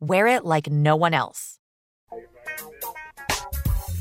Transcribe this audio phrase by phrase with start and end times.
[0.00, 1.58] wear it like no one else.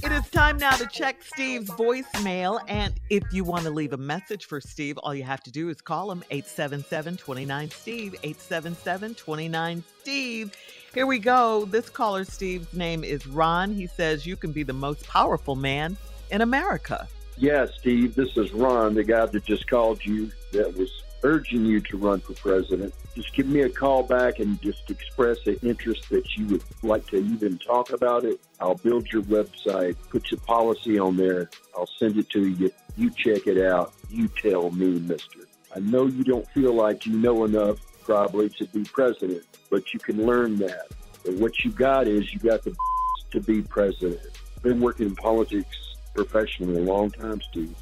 [0.03, 2.59] It is time now to check Steve's voicemail.
[2.67, 5.69] And if you want to leave a message for Steve, all you have to do
[5.69, 10.53] is call him 877 29 Steve, 877 29 Steve.
[10.93, 11.63] Here we go.
[11.63, 13.73] This caller, Steve's name is Ron.
[13.73, 15.95] He says, You can be the most powerful man
[16.31, 17.07] in America.
[17.37, 20.89] Yeah, Steve, this is Ron, the guy that just called you that was
[21.23, 22.93] urging you to run for president.
[23.16, 27.06] Just give me a call back and just express an interest that you would like
[27.07, 28.40] to even talk about it.
[28.59, 31.50] I'll build your website, put your policy on there.
[31.78, 32.72] I'll send it to you.
[32.97, 33.94] You check it out.
[34.09, 35.40] You tell me, mister.
[35.75, 40.00] I know you don't feel like you know enough probably to be president, but you
[40.00, 40.88] can learn that.
[41.25, 42.75] And what you got is you got the
[43.31, 44.22] to be president.
[44.62, 45.75] Been working in politics
[46.16, 47.75] professionally a long time, Steve,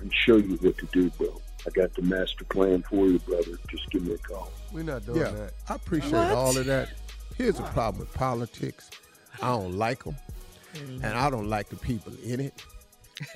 [0.00, 1.40] and show you what to do, bro.
[1.66, 3.58] I got the master plan for you, brother.
[3.68, 4.50] Just give me a call.
[4.72, 5.52] We're not doing Yeah, that.
[5.68, 6.32] I appreciate What?
[6.32, 6.90] all of that.
[7.36, 8.90] Here's the problem with politics.
[9.40, 10.16] I don't like them,
[10.74, 11.04] mm-hmm.
[11.04, 12.64] and I don't like the people in it,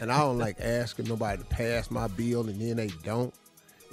[0.00, 3.32] and I don't like asking nobody to pass my bill, and then they don't.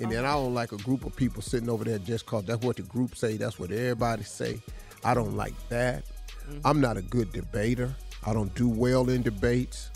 [0.01, 2.65] And then I don't like a group of people sitting over there just cause that's
[2.65, 4.61] what the group say, that's what everybody say.
[5.03, 6.05] I don't like that.
[6.49, 6.59] Mm-hmm.
[6.65, 7.93] I'm not a good debater.
[8.25, 9.91] I don't do well in debates.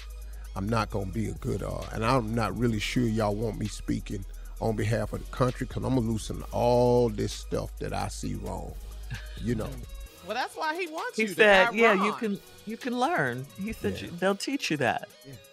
[0.55, 3.67] I'm not gonna be a good, uh, and I'm not really sure y'all want me
[3.67, 4.23] speaking
[4.59, 8.35] on behalf of the country because I'm gonna loosen all this stuff that I see
[8.35, 8.73] wrong.
[9.41, 9.69] You know,
[10.25, 12.97] Well, that's why he wants He you to said, guide Yeah, you can you can
[12.97, 13.45] learn.
[13.61, 15.09] He said you, they'll teach you that.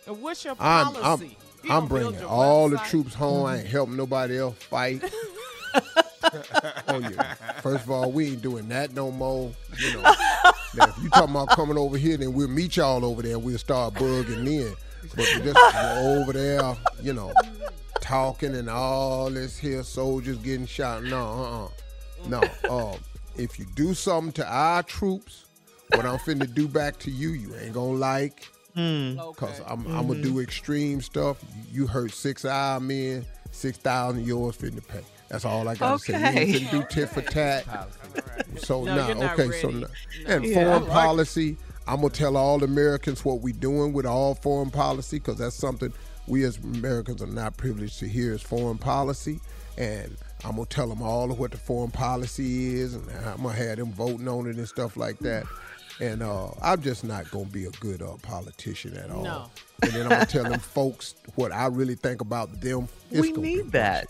[0.06, 1.36] And what's your I'm policy?
[1.62, 3.46] I'm, You I'm bringing your all the troops home.
[3.46, 5.02] I ain't helping nobody else fight.
[6.88, 7.34] oh yeah.
[7.62, 9.52] First of all, we ain't doing that no more.
[9.78, 10.02] You know.
[10.76, 13.34] now, if you talking about coming over here, then we'll meet y'all over there.
[13.34, 14.74] and We'll start bugging then.
[15.16, 17.32] But to just go over there, you know,
[18.00, 21.04] talking and all this here soldiers getting shot.
[21.04, 21.70] No,
[22.24, 22.28] uh-uh.
[22.28, 22.50] No.
[22.70, 22.98] Um,
[23.36, 25.44] if you do something to our troops,
[25.92, 28.48] what I'm finna do back to you, you ain't gonna like.
[29.36, 31.38] Cause I'm, I'm gonna do extreme stuff.
[31.72, 35.00] You, you hurt six of our men, six thousand yours finna pay.
[35.28, 36.18] That's all I gotta say.
[36.18, 37.64] You ain't finna do tit for tat.
[38.58, 39.80] So No, now, you're not okay, so ready.
[39.80, 39.86] now,
[40.26, 40.54] and Yeah.
[40.54, 41.56] foreign like policy.
[41.86, 45.92] I'm gonna tell all Americans what we doing with all foreign policy, cause that's something
[46.26, 49.40] we as Americans are not privileged to hear is foreign policy,
[49.76, 53.54] and I'm gonna tell them all of what the foreign policy is, and I'm gonna
[53.54, 55.44] have them voting on it and stuff like that.
[56.00, 59.22] And uh, I'm just not gonna be a good uh, politician at all.
[59.22, 59.50] No.
[59.82, 62.88] And then I'm gonna tell them folks what I really think about them.
[63.10, 64.06] It's We gonna be need that.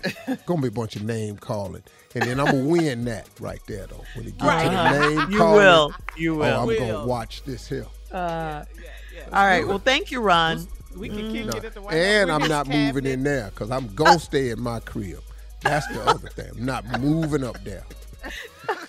[0.46, 1.82] gonna be a bunch of name calling,
[2.14, 4.04] and then I'm gonna win that right there though.
[4.14, 4.64] When it gets Right.
[4.64, 5.94] to the name You calling, You will.
[6.16, 6.44] You will.
[6.44, 6.82] Oh, will.
[6.82, 7.86] I'm gonna watch this here.
[8.12, 8.64] Uh, Yeah.
[9.14, 9.24] Yeah.
[9.32, 9.66] all right.
[9.66, 10.66] Well, thank you, Ron.
[10.96, 11.52] We can kick No.
[11.52, 12.42] it at the White And House.
[12.42, 15.22] I'm not just moving in there because I'm gonna stay in my crib.
[15.62, 16.50] That's the other thing.
[16.56, 17.84] I'm not moving up there.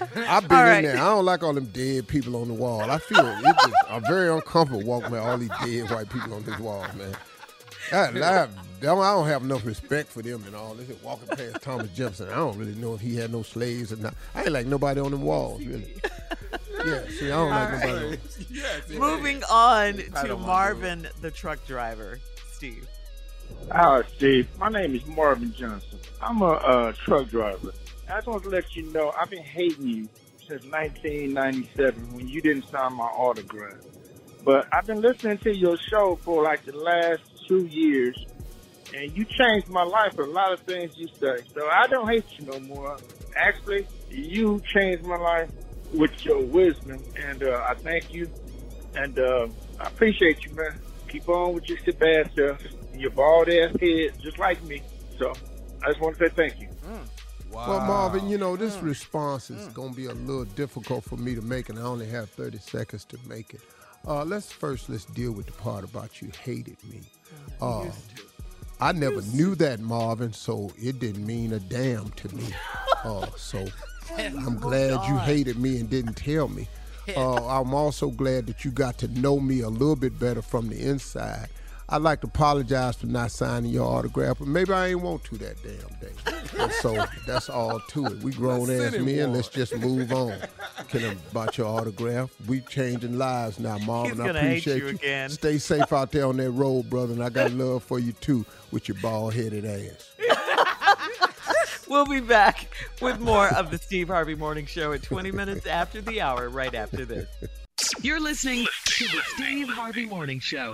[0.15, 0.77] I've been All right.
[0.77, 0.95] in there.
[0.95, 2.81] I don't like all them dead people on the wall.
[2.81, 6.44] I feel it just, I'm very uncomfortable walking with all these dead white people on
[6.44, 7.15] this wall, man.
[7.92, 8.48] I, I,
[8.80, 10.89] don't, I don't have enough respect for them and all this.
[11.03, 14.15] Walking past Thomas Jefferson, I don't really know if he had no slaves or not.
[14.33, 15.95] I ain't like nobody on them walls, really.
[16.83, 18.18] Yeah, see, I don't like nobody.
[18.95, 22.19] On, Moving on to wanna Marvin, the truck driver.
[22.54, 22.88] Steve.
[23.71, 24.47] Hi, Steve.
[24.57, 26.00] My name is Marvin Johnson.
[26.21, 27.71] I'm a uh, truck driver.
[28.12, 30.10] I just want to let you know I've been hating you
[30.40, 33.78] since 1997 when you didn't sign my autograph.
[34.44, 38.18] But I've been listening to your show for like the last two years,
[38.94, 40.18] and you changed my life.
[40.18, 42.98] A lot of things you say, so I don't hate you no more.
[43.38, 45.50] Actually, you changed my life
[45.94, 48.30] with your wisdom, and uh, I thank you.
[48.94, 49.48] And uh,
[49.80, 50.78] I appreciate you, man.
[51.07, 52.62] Keep on with your bad stuff,
[52.94, 54.81] your bald ass head, just like me.
[55.18, 55.31] So
[55.81, 56.70] I just want to say thank you.
[57.51, 61.36] Well, Marvin, you know, this response is going to be a little difficult for me
[61.36, 63.62] to make, and I only have 30 seconds to make it.
[64.07, 67.01] Uh, let's first let's deal with the part about you hated me.
[67.62, 67.86] Uh,
[68.80, 72.45] I never knew that, Marvin, so it didn't mean a damn to me.
[73.03, 73.65] Uh, so
[74.19, 76.68] I'm glad you hated me and didn't tell me.
[77.18, 80.69] Uh, I'm also glad that you got to know me a little bit better from
[80.69, 81.47] the inside.
[81.92, 85.38] I'd like to apologize for not signing your autograph, but maybe I ain't want to
[85.40, 86.58] that damn day.
[86.58, 88.24] And so that's all to it.
[88.24, 89.34] We grown ass men.
[89.34, 90.36] Let's just move on.
[90.88, 92.32] Can I about your autograph?
[92.48, 94.12] We changing lives now, Marvin.
[94.12, 95.30] He's I gonna hate appreciate you again.
[95.32, 97.12] Stay safe out there on that road, brother.
[97.12, 100.12] And I got love for you too, with your bald headed ass.
[101.92, 106.00] We'll be back with more of the Steve Harvey Morning Show at 20 minutes after
[106.00, 107.28] the hour, right after this.
[108.02, 110.72] You're listening to the Steve Harvey Morning Show.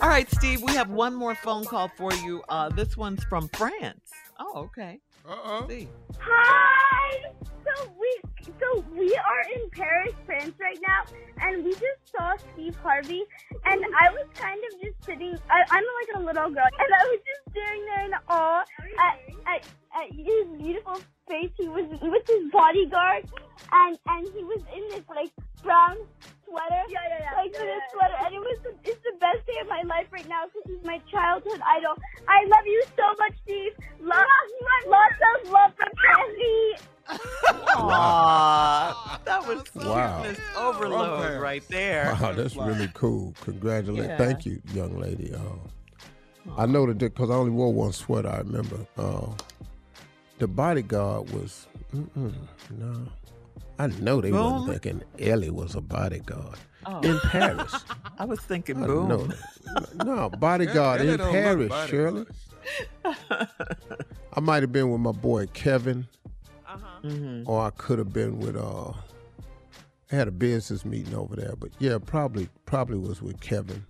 [0.00, 2.42] All right, Steve, we have one more phone call for you.
[2.48, 4.10] Uh, this one's from France.
[4.38, 5.00] Oh, okay.
[5.26, 5.66] Uh-oh.
[5.68, 5.88] See.
[6.18, 7.22] Hi.
[7.42, 8.20] So we
[8.60, 11.04] so we are in Paris, France right now,
[11.40, 13.22] and we just saw Steve Harvey,
[13.64, 15.38] and I was kind of just sitting.
[15.48, 18.64] I, I'm like a little girl, and I was just staring there in awe
[18.98, 21.50] at, at at his beautiful face.
[21.58, 23.30] He was with his bodyguard,
[23.72, 25.30] and and he was in this like
[25.62, 25.96] brown
[26.54, 27.34] sweater, yeah, yeah, yeah.
[27.34, 30.06] like with a sweater, and it was the, it's the best day of my life
[30.12, 31.94] right now because he's my childhood idol.
[32.28, 33.72] I love you so much, Steve.
[34.00, 34.26] Love,
[34.86, 36.78] lots of love from Candy.
[37.76, 40.22] Aw, that was Wow.
[40.22, 42.16] cuteness overload right there.
[42.20, 43.34] Wow, that's really cool.
[43.42, 44.08] Congratulations.
[44.08, 44.18] Yeah.
[44.18, 45.34] Thank you, young lady.
[45.34, 48.86] Uh, I know that because I only wore one sweater, I remember.
[48.96, 49.26] Uh,
[50.38, 52.34] the bodyguard was, mm-mm,
[52.78, 53.06] no.
[53.78, 54.52] I know they Boom.
[54.66, 57.00] wasn't thinking Ellie was a bodyguard Oh.
[57.00, 57.74] in Paris.
[58.18, 59.08] I was thinking I boom.
[59.08, 60.04] know that.
[60.04, 61.88] No, bodyguard in Paris, bodyguard.
[61.90, 62.26] Shirley.
[64.32, 66.06] I might have been with my boy Kevin,
[67.02, 67.44] Mhm.
[67.48, 68.56] or I could have been with.
[68.56, 68.92] uh
[70.12, 73.84] I had a business meeting over there, but yeah, probably probably was with Kevin.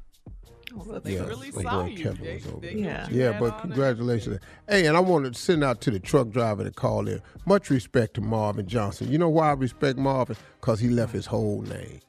[0.76, 2.12] Oh, that's yeah, really saw you.
[2.12, 2.72] They- they.
[2.74, 3.08] Yeah.
[3.08, 4.40] you Yeah, but on congratulations.
[4.68, 7.20] Hey, and I want to send out to the truck driver to call in.
[7.46, 9.10] Much respect to Marvin Johnson.
[9.10, 10.36] You know why I respect Marvin?
[10.60, 12.00] Because he left his whole name.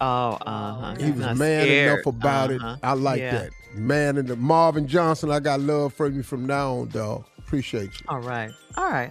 [0.00, 0.94] Oh, uh-huh.
[1.00, 1.92] He was man scared.
[1.94, 2.68] enough about Uh-huh.
[2.74, 2.86] it.
[2.86, 3.32] I like Yeah.
[3.38, 3.50] that.
[3.74, 7.24] Man and the Marvin Johnson, I got love for you from now on, dog.
[7.48, 8.06] Appreciate you.
[8.08, 8.50] All right.
[8.76, 9.10] All right.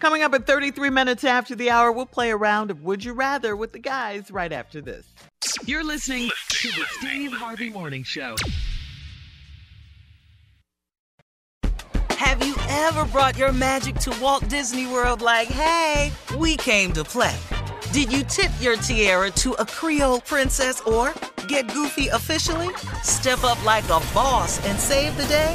[0.00, 3.12] Coming up at 33 minutes after the hour, we'll play a round of Would You
[3.12, 5.06] Rather with the guys right after this.
[5.66, 8.36] You're listening to the Steve Harvey Morning Show.
[12.08, 17.04] Have you ever brought your magic to Walt Disney World like, hey, we came to
[17.04, 17.36] play?
[17.92, 21.12] Did you tip your tiara to a Creole princess or
[21.48, 22.74] get goofy officially?
[23.02, 25.54] Step up like a boss and save the day?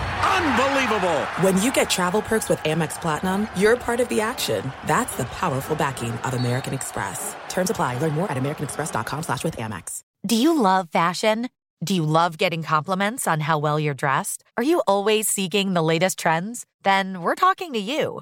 [0.31, 1.19] Unbelievable!
[1.43, 4.71] When you get travel perks with Amex Platinum, you're part of the action.
[4.87, 7.35] That's the powerful backing of American Express.
[7.49, 7.97] Terms apply.
[7.97, 9.99] Learn more at americanexpress.com slash with Amex.
[10.25, 11.49] Do you love fashion?
[11.83, 14.43] Do you love getting compliments on how well you're dressed?
[14.55, 16.65] Are you always seeking the latest trends?
[16.83, 18.21] Then we're talking to you.